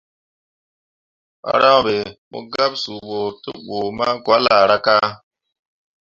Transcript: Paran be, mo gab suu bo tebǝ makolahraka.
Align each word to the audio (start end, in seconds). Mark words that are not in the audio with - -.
Paran 1.41 1.77
be, 1.85 1.95
mo 2.31 2.39
gab 2.53 2.71
suu 2.83 2.99
bo 3.07 3.19
tebǝ 3.43 3.77
makolahraka. 3.97 4.95